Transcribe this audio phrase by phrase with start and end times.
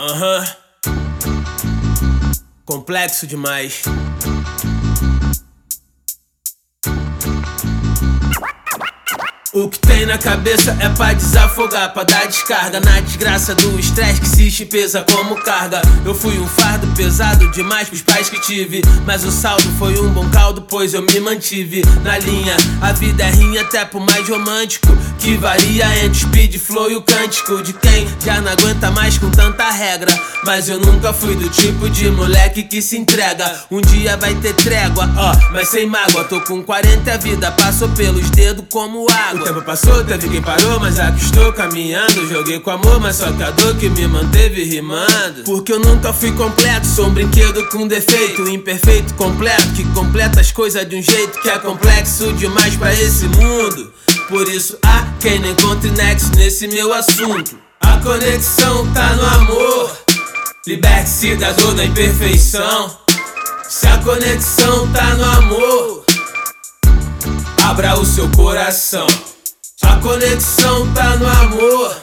[0.00, 0.44] Aham.
[2.64, 3.82] Complexo demais.
[9.56, 14.20] O que tem na cabeça é pra desafogar, pra dar descarga na desgraça do estresse
[14.20, 15.80] que se pesa como carga.
[16.04, 20.08] Eu fui um fardo pesado demais pros pais que tive, mas o saldo foi um
[20.08, 22.56] bom caldo, pois eu me mantive na linha.
[22.82, 24.88] A vida é rinha até pro mais romântico,
[25.24, 29.30] que varia entre speed, flow e o cântico de quem já não aguenta mais com
[29.30, 30.12] tanta regra.
[30.44, 33.64] Mas eu nunca fui do tipo de moleque que se entrega.
[33.70, 36.24] Um dia vai ter trégua, ó, mas sem mágoa.
[36.24, 39.40] Tô com 40 a vida passou pelos dedos como água.
[39.40, 42.28] O tempo passou, teve quem parou, mas aqui estou caminhando.
[42.28, 45.42] Joguei com amor, mas só que a dor que me manteve rimando.
[45.46, 48.46] Porque eu nunca fui completo, sou um brinquedo com defeito.
[48.46, 53.26] Imperfeito, completo, que completa as coisas de um jeito que é complexo demais pra esse
[53.28, 54.03] mundo.
[54.28, 57.58] Por isso há quem não encontre nexo nesse meu assunto.
[57.80, 59.98] A conexão tá no amor.
[60.66, 62.96] Liberte-se da dor da imperfeição.
[63.68, 66.04] Se a conexão tá no amor,
[67.62, 69.06] abra o seu coração.
[69.82, 71.96] A conexão tá no amor.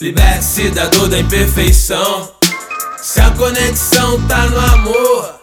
[0.00, 2.30] Liberte-se da dor da imperfeição.
[3.02, 5.34] Se a conexão tá no amor,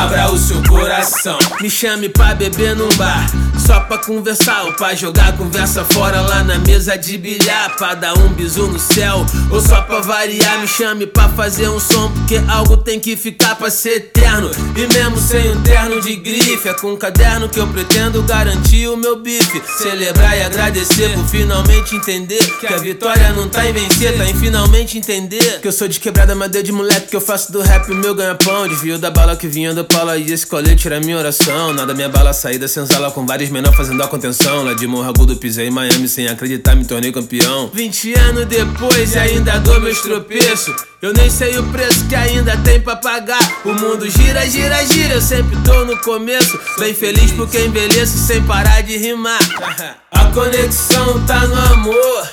[0.00, 1.38] abra o seu coração.
[1.60, 3.26] Me chame pra beber num bar,
[3.66, 8.16] só pra conversar ou pra jogar conversa fora lá na mesa de bilhar, pra dar
[8.16, 10.60] um bisu no céu ou só pra variar.
[10.60, 14.50] Me chame pra fazer um som, porque algo tem que ficar pra ser eterno.
[14.76, 18.86] E mesmo sem um terno de grife, é com um caderno que eu pretendo garantir
[18.86, 19.60] o meu bife.
[19.78, 24.34] Celebrar e agradecer por finalmente entender que a vitória não tá em vencer, tá em
[24.34, 27.60] finalmente entender que eu sou de quebrada, mas deu de moleque que eu faço do
[27.62, 28.68] rap meu ganha-pão.
[28.68, 31.72] Desvio da bala que vinha do Paula e esse colete era minha oração.
[31.72, 34.64] Nada minha bala saída senzala com vários menor fazendo a contenção.
[34.64, 37.70] Lá de Morro Agudo pisei em Miami sem acreditar, me tornei campeão.
[37.72, 40.74] 20 anos depois e ainda dou meus tropeços.
[41.00, 43.40] Eu nem sei o preço que ainda tem pra pagar.
[43.64, 45.14] O mundo gira, gira, gira.
[45.14, 46.58] Eu sempre tô no começo.
[46.78, 49.40] Bem feliz porque envelheço sem parar de rimar.
[50.12, 52.28] A conexão tá no amor.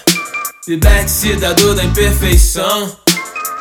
[1.39, 2.97] Da dor da imperfeição.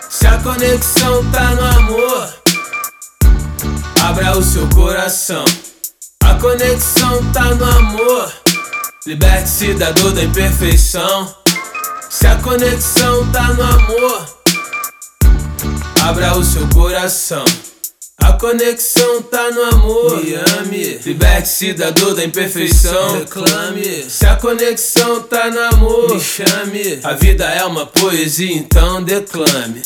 [0.09, 2.35] Se a conexão tá no amor,
[4.05, 5.45] abra o seu coração.
[6.43, 8.33] A conexão tá no amor.
[9.07, 11.33] Liberte-se da dor da imperfeição.
[12.11, 14.27] Se a conexão tá no amor,
[16.03, 17.45] abra o seu coração.
[18.19, 20.25] A conexão tá no amor.
[20.25, 23.21] Me ame, liberte-se da dor da imperfeição.
[23.21, 26.99] Reclame, se a conexão tá no amor, me chame.
[27.05, 29.81] A vida é uma poesia, então declame.